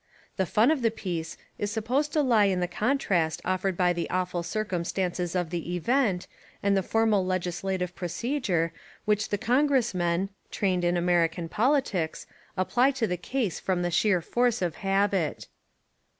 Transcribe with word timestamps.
The 0.35 0.47
fun 0.47 0.71
of 0.71 0.81
the 0.81 0.89
piece 0.89 1.37
is 1.59 1.69
supposed 1.69 2.11
to 2.13 2.23
lie 2.23 2.45
in 2.45 2.59
the 2.59 2.67
contrast 2.67 3.39
offered 3.45 3.77
by 3.77 3.93
the 3.93 4.09
awful 4.09 4.41
circumstances 4.41 5.35
of 5.35 5.51
the 5.51 5.75
event, 5.75 6.25
and 6.63 6.75
the 6.75 6.81
formal 6.81 7.23
legislative 7.23 7.95
procedure 7.95 8.73
which 9.05 9.29
the 9.29 9.37
124 9.37 10.01
American 10.01 10.01
Humour 10.01 10.31
Congressmen, 10.47 10.49
trained 10.49 10.83
in 10.83 10.97
American 10.97 11.47
politics, 11.49 12.25
ap 12.57 12.69
ply 12.71 12.89
to 12.89 13.05
the 13.05 13.15
case 13.15 13.59
from 13.59 13.87
sheer 13.91 14.21
force 14.23 14.63
of 14.63 14.77
habit. 14.77 15.47